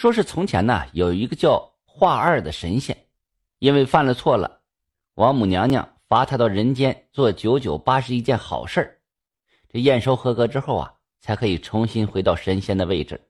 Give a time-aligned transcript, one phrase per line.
[0.00, 2.96] 说是从前呢，有一个叫华二的神仙，
[3.58, 4.62] 因为犯了错了，
[5.16, 9.02] 王母娘娘罚他到人间做九九八十一件好事，
[9.68, 13.20] 这验收合格之后啊，才可以重新回到神仙的位置。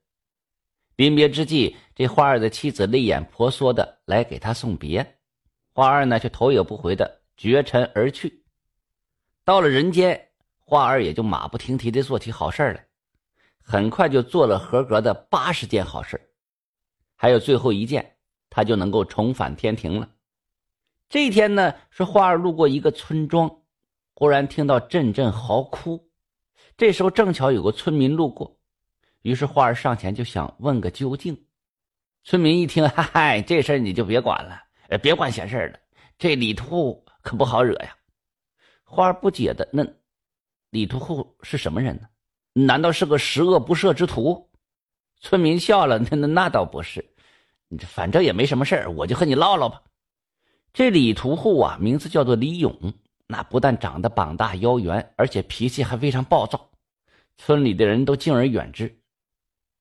[0.94, 5.18] 临别之际，这花二的妻子泪眼婆娑的来给他送别，
[5.72, 8.44] 花二呢却头也不回的绝尘而去。
[9.44, 10.28] 到了人间，
[10.60, 12.86] 花二也就马不停蹄的做起好事来，
[13.60, 16.28] 很快就做了合格的八十件好事
[17.22, 18.16] 还有最后一件，
[18.48, 20.08] 他就能够重返天庭了。
[21.06, 23.58] 这一天呢，是花儿路过一个村庄，
[24.14, 26.08] 忽然听到阵阵嚎哭，
[26.78, 28.58] 这时候正巧有个村民路过。
[29.20, 31.44] 于是花儿上前就想问个究竟，
[32.24, 34.58] 村民一听，嗨嗨，这事儿你就别管了，
[35.02, 35.78] 别管闲事了。
[36.16, 37.94] 这李屠户可不好惹呀。
[38.82, 39.86] 花儿不解的，那
[40.70, 42.08] 李屠户是什么人呢？
[42.54, 44.49] 难道是个十恶不赦之徒？
[45.20, 47.04] 村民笑了，那那那倒不是，
[47.68, 49.82] 你这反正也没什么事，我就和你唠唠吧。
[50.72, 52.94] 这李屠户啊，名字叫做李勇，
[53.26, 56.70] 那不但长得膀大腰圆，而且脾气还非常暴躁，
[57.36, 58.98] 村里的人都敬而远之。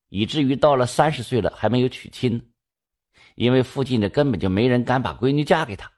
[0.08, 2.50] 以至于到了三十岁了还没有娶亲，
[3.36, 5.90] 因为附近的根本就没人敢把闺女嫁给他。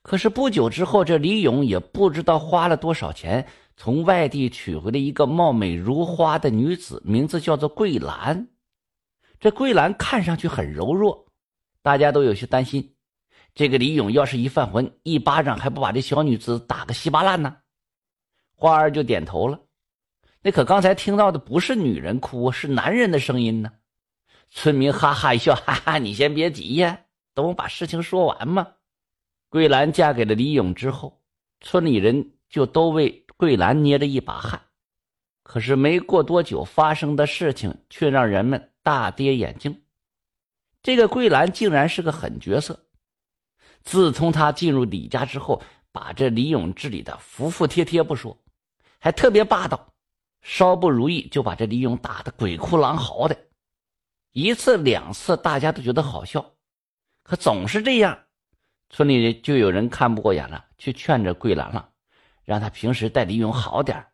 [0.00, 3.46] 可是不久之后，这李勇也不知道花了多少钱，
[3.80, 8.48] 从外地娶回了一个貌美如花的女子，名字叫做桂兰。
[9.38, 11.28] 这桂兰看上去很柔弱，
[11.80, 12.96] 大家都有些担心，
[13.54, 17.56] 这个李勇要是一犯浑，一巴掌还不把这小女子打个稀巴烂呢？
[18.56, 19.60] 花儿就点头了。
[20.42, 23.70] 那可刚才听到的不是女人哭，是男人的声音呢。
[24.50, 26.98] 村民哈哈一笑，哈哈，你先别急呀，
[27.32, 28.66] 等我把事情说完嘛。
[29.48, 31.22] 桂兰嫁给了李勇之后，
[31.60, 34.60] 村里人就都为桂兰捏着一把汗。
[35.44, 39.82] 可是没过多久，发生的事情却让人们大跌眼镜。
[40.82, 42.84] 这个桂兰竟然是个狠角色。
[43.82, 48.36] 自从她进入李家之后，把这李勇治理的服服帖帖不说，
[48.98, 49.94] 还特别霸道。
[50.42, 53.36] 稍不如意，就把这李勇打得鬼哭狼嚎的。
[54.32, 56.54] 一次两次，大家都觉得好笑，
[57.22, 58.18] 可总是这样，
[58.90, 61.90] 村里就有人看不过眼了，去劝着桂兰了，
[62.48, 64.06] 让他平时待李勇好点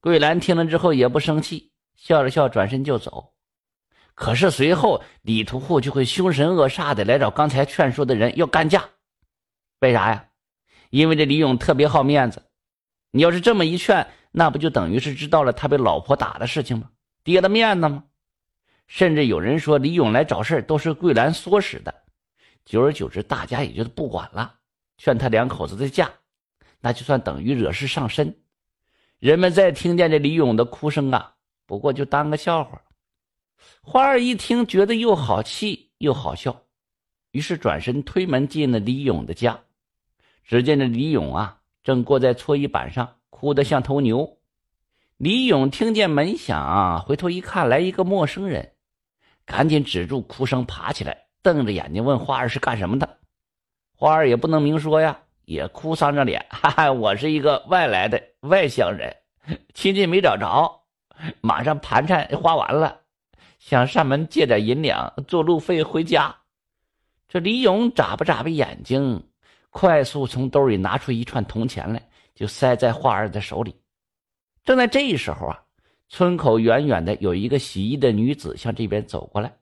[0.00, 3.32] 桂兰听了之后也不生气，笑了笑，转身就走。
[4.16, 8.88] 可是随后李屠户就会凶神恶煞的来找刚才劝说的人要干架。
[9.78, 10.30] 为啥呀？
[10.90, 12.42] 因为这李勇特别好面子，
[13.12, 14.08] 你要是这么一劝。
[14.32, 16.90] 那不就等于是知道了他被老婆打的事情吗？
[17.22, 18.02] 跌了面子吗？
[18.88, 21.94] 甚至有人说李勇来找事都是桂兰唆使的。
[22.64, 24.56] 久而久之，大家也就不管了，
[24.96, 26.10] 劝他两口子的架，
[26.80, 28.38] 那就算等于惹事上身。
[29.18, 31.34] 人们再听见这李勇的哭声啊，
[31.66, 32.82] 不过就当个笑话。
[33.82, 36.62] 花儿一听，觉得又好气又好笑，
[37.30, 39.60] 于是转身推门进了李勇的家。
[40.44, 43.14] 只见这李勇啊，正坐在搓衣板上。
[43.30, 44.38] 哭得像头牛，
[45.16, 48.72] 李勇听见门响，回头一看，来一个陌生人，
[49.44, 53.20] 赶紧止住哭声，爬起来，瞪着眼睛问花儿是干什么的。
[53.94, 59.16] 花儿也不能明说呀，也哭丧着脸，哈哈，我是一个外来的外乡人，
[59.72, 60.82] 亲戚没找着，
[61.40, 63.00] 马上盘缠花完了，
[63.58, 66.36] 想上门借点银两做路费回家。
[67.28, 69.26] 这李勇眨巴眨巴眼睛，
[69.70, 72.02] 快速从兜里拿出一串铜钱来。
[72.34, 73.74] 就塞在花儿的手里。
[74.62, 75.60] 正在这时候啊，
[76.08, 79.52] 村口远远的有一个洗衣的女子向这边走过来。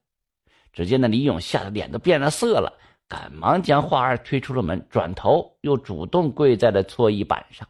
[0.74, 2.78] 只见那李勇吓得脸都变了色了，
[3.08, 7.68] 赶忙将花儿推出了门，转头又主动跪在了搓衣板上。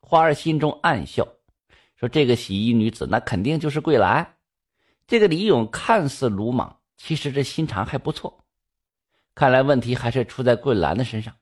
[0.00, 1.26] 花儿心中暗笑，
[1.96, 4.36] 说：“这个洗衣女子那肯定就是桂兰。”
[5.06, 8.44] 这个李勇看似鲁莽，其实这心肠还不错。
[9.34, 11.34] 看来问题还是出在桂兰的身上。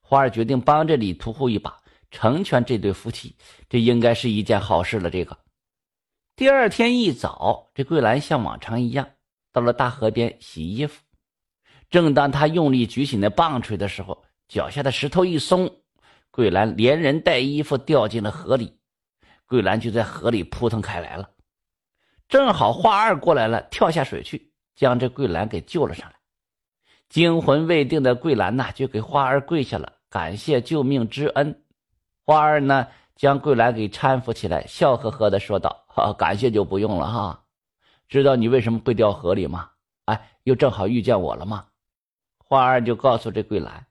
[0.00, 3.36] 花儿决定帮着李屠户一把，成全这对夫妻，
[3.68, 5.10] 这应该是一件好事了。
[5.10, 5.38] 这个
[6.34, 9.08] 第二天一早，这桂兰像往常一样
[9.52, 11.02] 到了大河边洗衣服。
[11.96, 15.78] 正当他用力举起那棒槌的时候，脚下的石头一松，
[16.30, 18.78] 桂兰连人带衣服掉进了河里。
[19.46, 21.30] 桂兰就在河里扑腾开来了。
[22.28, 26.16] 正好花二过来了，跳下水去，将这桂兰给救了上来。
[27.08, 29.94] 惊魂未定的桂兰呐，就给花儿跪下了。
[30.10, 31.62] 感谢救命之恩，
[32.26, 37.44] 花儿呢将桂兰给搀扶起来，笑呵呵的说道：“哈，感谢就不用了哈。
[38.06, 39.70] 知道你为什么会掉河里吗？
[40.04, 41.64] 哎，又正好遇见我了吗？”
[42.48, 43.86] 花儿就告诉这桂兰，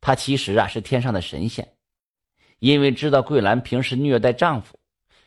[0.00, 1.76] 她其实啊是天上的神仙，
[2.58, 4.78] 因为知道桂兰平时虐待丈夫，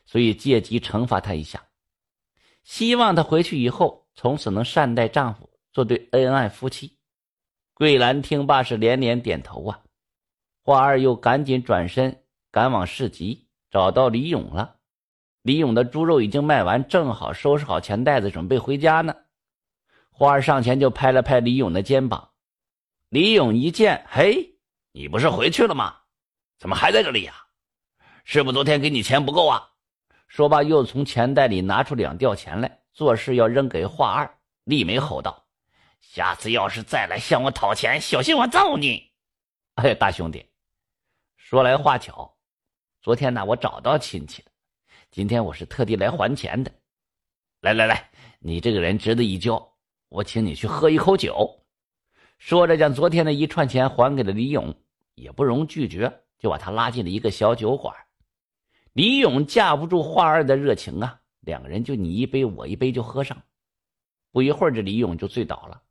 [0.07, 1.63] 所以借机惩罚她一下，
[2.63, 6.97] 希望她回去以后从此能善待丈夫，做对恩爱夫妻。
[7.75, 9.81] 桂兰听罢是连连点头啊。
[10.63, 14.77] 花二又赶紧转身赶往市集，找到李勇了。
[15.43, 19.15] 李勇的猪肉已经卖完，正好收拾好钱袋子，准备回家呢。
[20.09, 22.31] 花儿上前就拍了拍李勇的肩膀。
[23.09, 24.57] 李勇一见，嘿，
[24.91, 25.95] 你不是回去了吗？
[26.57, 27.33] 怎么还在这里呀？
[28.23, 29.71] 是不昨天给你钱不够啊？
[30.27, 34.37] 说罢，又从钱袋里拿出两吊钱来，做事要扔给华二。
[34.63, 35.45] 丽梅吼道
[36.01, 39.11] ：“下次要是再来向我讨钱，小心我揍你！”
[39.75, 40.49] 哎，大兄弟，
[41.37, 42.35] 说来话巧，
[43.01, 44.47] 昨天呢，我找到亲戚了，
[45.11, 46.71] 今天我是特地来还钱的。
[47.61, 48.09] 来来来，
[48.39, 49.73] 你这个人值得一交，
[50.09, 51.64] 我请你去喝一口酒。
[52.45, 54.75] 说着，将昨天的一串钱还给了李勇，
[55.15, 57.91] 也不容拒绝，就把他拉进了一个小酒馆。
[58.93, 63.35] 李勇架不住华二的热情啊，两个人就你一杯我一杯就喝上。
[64.31, 65.81] 不一会儿，这李勇就醉倒了。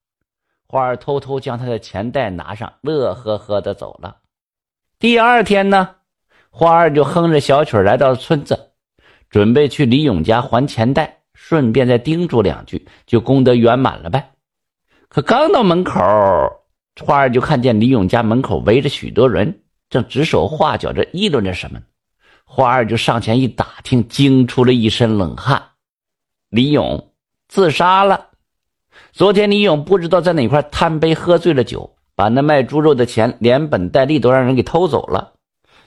[0.69, 4.19] 花儿偷偷将他的钱袋拿上，乐呵呵的走了。
[5.01, 5.97] 第二天呢，
[6.51, 8.71] 花儿就哼着小曲来到村子，
[9.29, 14.34] 准备去李勇家还钱袋，顺便再叮嘱两句，就功德圆满了呗。
[15.15, 16.01] 可刚到门口，
[17.01, 21.79] 花儿就看见李勇家门口围着许多人，正指手画脚着议论着什么。
[22.45, 25.63] 花儿就上前一打听，惊出了一身冷汗。
[26.51, 27.13] 李勇
[27.47, 28.31] 自杀了。
[29.13, 35.35] 昨天李勇不知道在哪块贪杯喝醉了酒，把那卖猪肉的钱连本带利都让人给偷走了。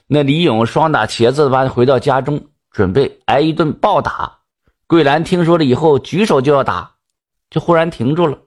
[0.07, 4.37] 那李勇双打茄子般回到家中，准备挨一顿暴打。
[4.87, 6.93] 桂兰听说了以后，举手就要打，
[7.49, 8.37] 就忽然停住了，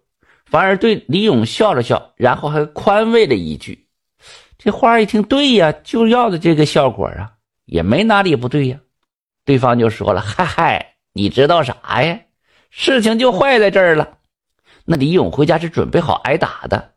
[0.50, 3.86] 反而对李勇笑了笑，然后还宽慰了一句。
[4.58, 7.32] 这花一听，对呀，就要的这个效果啊。
[7.66, 8.80] 也没哪里不对呀，
[9.44, 12.18] 对方就说了：“嗨嗨，你知道啥呀？
[12.68, 14.18] 事情就坏在这儿了。
[14.84, 16.94] 那李勇回家是准备好挨打的。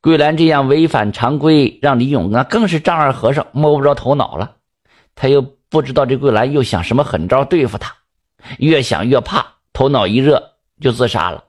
[0.00, 4.56] 桂兰这样违反常规，让李勇那更是丈二和尚摸不着头脑了。
[5.14, 7.94] 他又不知道这桂兰又想什么狠招对付他，
[8.58, 10.42] 越想越怕，头脑一热
[10.80, 11.44] 就自杀了。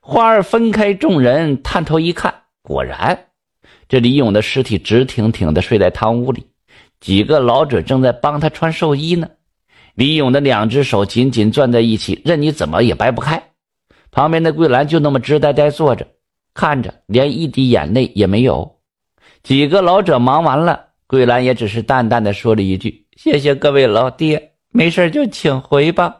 [0.00, 3.26] 花儿分开众人，探头一看，果然，
[3.88, 6.46] 这李勇的尸体直挺挺的睡在堂屋里。
[7.00, 9.28] 几个老者正在帮他穿寿衣呢，
[9.94, 13.42] 李勇的两只手紧紧攥在一起，任你怎么也掰不开。
[14.10, 16.06] 旁边的桂兰就那么直呆呆坐着，
[16.54, 18.78] 看着，连一滴眼泪也没有。
[19.42, 26.19] 几个老者忙完了，桂兰也只是淡淡的说了一句：“谢谢各位老爹，没事就请回吧。”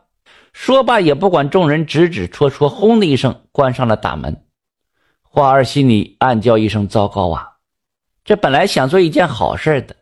[0.62, 4.44] 说罢，也不管众人指指戳戳，轰的一声关上了大门。
[5.22, 7.48] 花儿心里暗叫一声：“糟糕啊！
[8.26, 9.96] 这本来想做一件好事的。”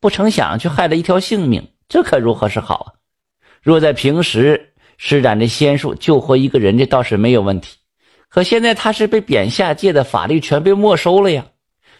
[0.00, 2.88] 不成想，却害了一条性命，这可如何是好啊？
[3.60, 7.76] 若在平时施展这仙术救活一个人，这倒是没有问题。
[8.30, 11.44] 可现在他是被贬下界的法力全被没收了呀，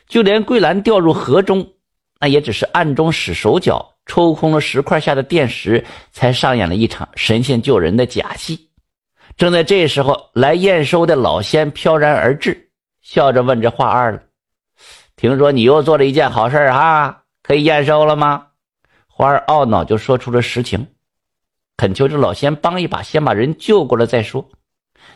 [0.08, 1.74] 就连桂兰掉入河中，
[2.18, 8.70] 那也只是暗中使手脚，抽空了石块下的电石，才上演了一场神仙救人的假戏。
[9.36, 12.70] 正在这时候，来验收的老仙飘然而至，
[13.00, 14.22] 笑着问着华二了
[15.16, 18.46] ：“听说你又做了一件好事啊？”可以验收了吗？
[19.08, 20.86] 花儿懊恼就说出了实情，
[21.76, 24.48] 恳求这老仙帮一把，先把人救过来再说。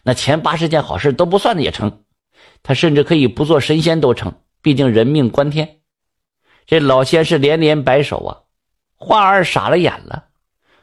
[0.02, 2.02] 那前八十件好事都不算的也成，
[2.62, 4.32] 他甚至可以不做神仙都成，
[4.62, 5.78] 毕竟人命关天。
[6.66, 8.30] 这老仙是连连摆手啊，
[8.96, 10.24] 花儿傻了眼了。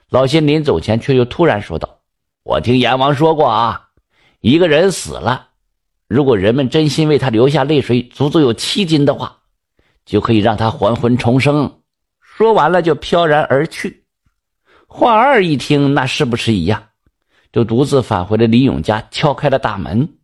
[0.09, 1.99] 老仙临走前却又突然说道
[2.43, 3.89] ：“我听阎王说过啊，
[4.39, 5.49] 一个人死了，
[6.07, 9.39] 如果人们真心为他流下泪水，足足有七斤的话。”
[10.05, 11.79] 就可以让他还魂重生。
[12.19, 14.03] 说完了，就飘然而去。
[14.85, 16.89] 华二一听，那是不是一样？
[17.53, 20.17] 就独自返回了李勇家，敲开了大门。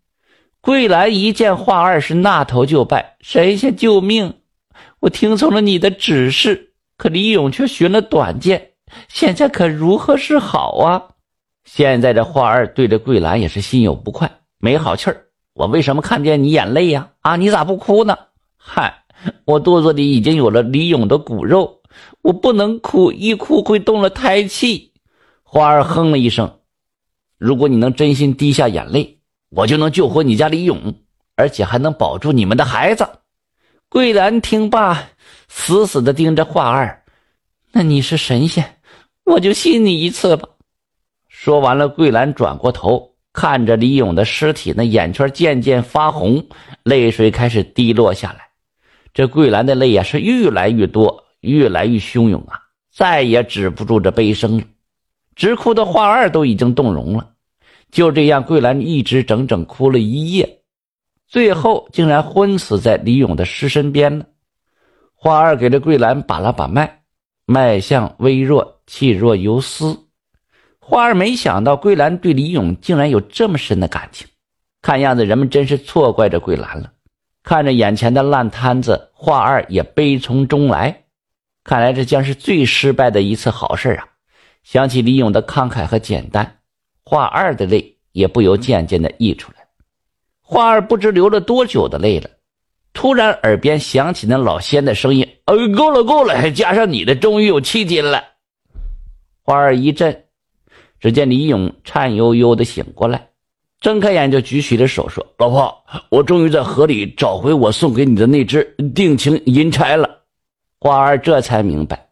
[0.60, 4.41] 桂兰一见华二，是那头就拜：“神仙救命！
[5.00, 6.69] 我听从了你的指示，
[7.00, 8.72] 可李勇却寻了短见，
[9.08, 11.01] 现在可如何是好啊？”
[11.63, 14.29] 现在这花儿对着桂兰也是心有不快，
[14.60, 15.27] 没好气儿。
[15.53, 17.12] 我为什么看见你眼泪呀？
[17.22, 18.18] 啊，你咋不哭呢？
[18.58, 19.06] 嗨！
[19.46, 21.82] 我肚子里已经有了李勇的骨肉，
[22.22, 24.91] 我不能哭，一哭会动了胎气。
[25.44, 26.60] 花儿哼了一声
[27.39, 29.20] ：“如果你能真心滴下眼泪，
[29.51, 30.96] 我就能救活你家李勇，
[31.38, 33.08] 而且还能保住你们的孩子。”
[33.89, 35.10] 桂兰听罢，
[35.50, 37.03] 死死地盯着华二
[37.74, 38.77] ：“那你是神仙，
[39.25, 40.48] 我就信你一次吧。”
[41.27, 46.48] 说完了，桂兰转过头看着李勇的尸体，那眼圈渐渐发红，
[46.84, 48.48] 泪水开始滴落下来。
[49.13, 52.60] 这桂兰的泪呀，是越来越多，越来越汹涌啊，
[52.94, 54.63] 再也止不住这悲声了，
[55.36, 57.32] 直哭的华二都已经动容了。
[57.91, 60.62] 就这样，桂兰一直整整哭了一夜，
[61.27, 64.25] 最后竟然昏死在李勇的尸身边了。
[65.22, 67.02] 花二给这桂兰把了把脉，
[67.46, 70.08] 脉象微弱，气若游丝。
[70.80, 74.26] 花二没想到桂兰对李勇竟然有这么深的感情，
[74.82, 76.94] 看样子人们真是错怪着桂兰了。
[77.44, 81.04] 看着眼前的烂摊子，花二也悲从中来。
[81.66, 84.08] 看来这将是最失败的一次好事啊！
[84.64, 86.60] 想起李勇的慷慨和简单。
[87.04, 89.68] 花二的泪也不由渐渐的溢出来，
[90.42, 92.30] 花二不知流了多久的泪了。
[93.00, 98.22] 突然耳边响起那老仙的声音：“哎，够了够了， 加上你的，终于有七斤了。”
[99.41, 100.25] 花儿一震，
[101.00, 103.29] 只见李勇颤悠悠的醒过来，
[103.79, 105.74] 睁开眼就举起了手说：“老婆，
[106.10, 110.24] 我终于在河里找回我送给你的那只定情银钗了。”
[110.77, 112.10] 花儿这才明白，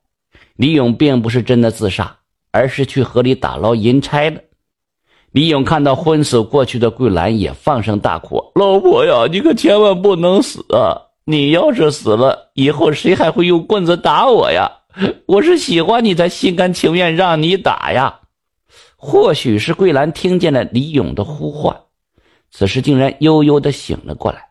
[0.56, 2.15] 李勇并不是真的自杀，
[2.51, 4.39] 而是去河里打捞银钗了。
[5.38, 10.98] 李勇看到昏死过去的桂兰，也放声大哭：“老婆呀，你可千万不能死啊！
[11.25, 14.72] 你要是死了，以后谁还会用棍子打我呀？
[15.27, 18.22] 我是喜欢你才心甘情愿让你打呀！”
[18.98, 21.82] 或许是桂兰听见了李勇的呼唤，
[22.50, 24.44] 此时竟然悠悠的醒了过来。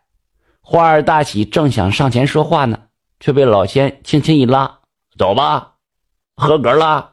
[0.61, 2.79] 花儿大喜，正想上前说话呢，
[3.19, 4.79] 却被老仙轻轻一拉
[5.19, 5.73] ：“走吧，
[6.37, 7.09] 合格了。”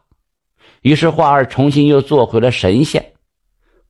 [0.83, 3.13] 于是花儿重新又做回了神仙。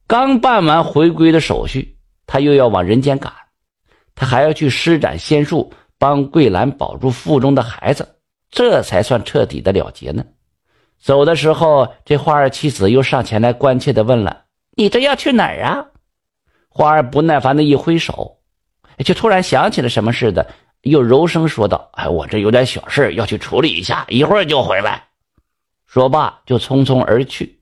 [0.07, 1.97] 刚办完回归的手续，
[2.27, 3.33] 他又要往人间赶，
[4.15, 8.17] 他还要去施展仙术，帮桂兰保住腹中的孩子，
[8.51, 10.25] 这才算彻底的了结呢。
[10.99, 14.45] 走的时候，这花儿妻子又上前来关切的问了
[14.77, 15.87] ：“你这要去哪儿啊？”
[16.69, 18.39] 花儿不耐烦的一挥手，
[19.05, 20.47] 却突然想起了什么似的，
[20.83, 25.03] 又柔声说道：“哎，我这有点小事要去处理一下，一会儿就回来。”
[25.87, 27.61] 说罢就匆匆而去，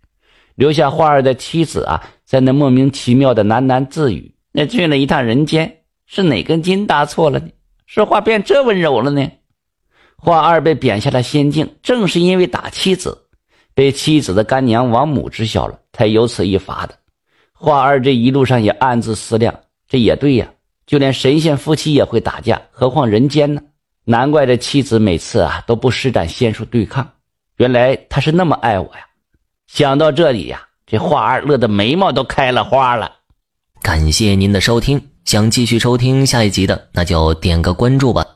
[0.54, 2.02] 留下花儿的妻子啊。
[2.32, 7.48] 在那莫名其妙的喃喃自语，那去了一趟人间，是哪根筋搭错了呢？
[7.84, 9.30] 说话变这温柔了呢？
[10.16, 13.26] 花二被贬下了仙境，正是因为打妻子，
[13.74, 16.94] 被妻子的干娘王母知晓了，才有此一罚的。
[17.52, 19.54] 花二这一路上也暗自思量，
[19.86, 20.50] 这也对呀，
[20.86, 23.60] 就连神仙夫妻也会打架，何况人间呢？
[24.04, 27.06] 难怪这妻子每次啊都不施展仙术对抗，
[27.58, 29.06] 原来他是那么爱我呀！
[29.66, 30.66] 想到这里呀。
[30.92, 33.10] 这花儿乐得眉毛都开了花了。
[33.80, 38.26] 感谢您的收听，想继续收听下一集的，那就点个关注吧。